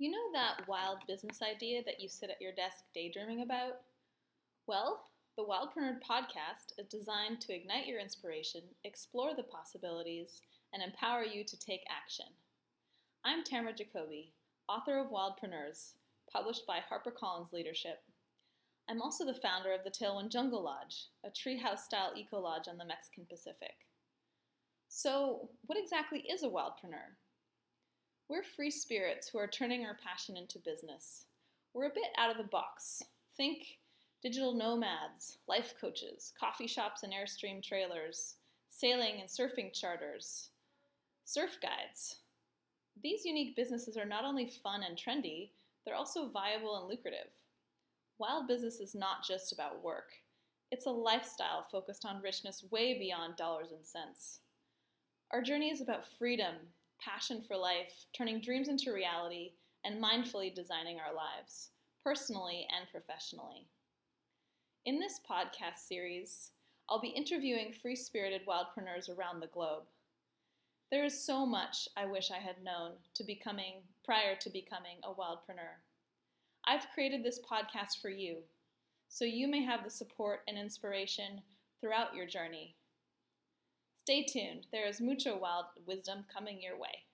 [0.00, 3.80] You know that wild business idea that you sit at your desk daydreaming about?
[4.68, 5.02] Well,
[5.36, 10.42] the Wildpreneur podcast is designed to ignite your inspiration, explore the possibilities,
[10.72, 12.26] and empower you to take action.
[13.24, 14.30] I'm Tamara Jacobi,
[14.68, 15.94] author of Wildpreneurs,
[16.32, 17.98] published by HarperCollins Leadership.
[18.88, 22.78] I'm also the founder of the Tailwind Jungle Lodge, a treehouse style eco lodge on
[22.78, 23.74] the Mexican Pacific.
[24.88, 27.16] So, what exactly is a wildpreneur?
[28.28, 31.24] We're free spirits who are turning our passion into business.
[31.72, 33.02] We're a bit out of the box.
[33.38, 33.78] Think
[34.22, 38.34] digital nomads, life coaches, coffee shops and Airstream trailers,
[38.68, 40.50] sailing and surfing charters,
[41.24, 42.16] surf guides.
[43.02, 45.50] These unique businesses are not only fun and trendy,
[45.86, 47.30] they're also viable and lucrative.
[48.18, 50.10] Wild business is not just about work,
[50.70, 54.40] it's a lifestyle focused on richness way beyond dollars and cents.
[55.30, 56.54] Our journey is about freedom,
[56.98, 59.52] passion for life, turning dreams into reality,
[59.84, 61.70] and mindfully designing our lives,
[62.02, 63.68] personally and professionally.
[64.84, 66.50] In this podcast series,
[66.88, 69.84] I'll be interviewing free spirited wildpreneurs around the globe.
[70.90, 75.12] There is so much I wish I had known to becoming prior to becoming a
[75.12, 75.76] wildpreneur.
[76.66, 78.38] I've created this podcast for you,
[79.08, 81.42] so you may have the support and inspiration
[81.80, 82.74] throughout your journey
[84.08, 87.04] Stay tuned, there is mucho wild wisdom coming your way.